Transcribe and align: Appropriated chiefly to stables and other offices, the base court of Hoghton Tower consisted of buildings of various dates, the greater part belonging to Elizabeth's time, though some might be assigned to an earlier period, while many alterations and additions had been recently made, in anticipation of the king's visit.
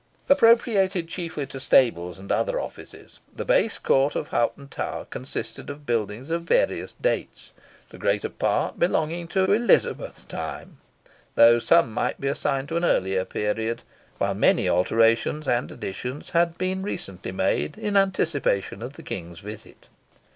Appropriated 0.29 1.07
chiefly 1.09 1.45
to 1.45 1.59
stables 1.59 2.17
and 2.17 2.31
other 2.31 2.59
offices, 2.59 3.19
the 3.35 3.45
base 3.45 3.77
court 3.77 4.15
of 4.15 4.29
Hoghton 4.29 4.67
Tower 4.67 5.05
consisted 5.11 5.69
of 5.69 5.85
buildings 5.85 6.31
of 6.31 6.41
various 6.41 6.93
dates, 6.93 7.51
the 7.89 7.99
greater 7.99 8.27
part 8.29 8.79
belonging 8.79 9.27
to 9.27 9.53
Elizabeth's 9.53 10.23
time, 10.23 10.77
though 11.35 11.59
some 11.59 11.93
might 11.93 12.19
be 12.19 12.27
assigned 12.27 12.67
to 12.69 12.77
an 12.77 12.83
earlier 12.83 13.25
period, 13.25 13.83
while 14.17 14.33
many 14.33 14.67
alterations 14.67 15.47
and 15.47 15.71
additions 15.71 16.31
had 16.31 16.57
been 16.57 16.81
recently 16.81 17.31
made, 17.31 17.77
in 17.77 17.95
anticipation 17.95 18.81
of 18.81 18.93
the 18.93 19.03
king's 19.03 19.41
visit. 19.41 19.85